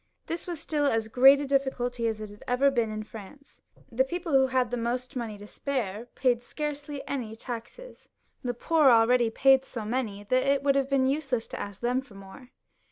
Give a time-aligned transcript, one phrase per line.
[0.25, 3.61] This was stiU as great a difficulty as it always had been in France.
[3.91, 8.09] The people who had most money to spare paid scarcely any taxes;
[8.43, 11.81] the poor people already paid so many, that it would have been useless to ask
[11.81, 12.49] them for more.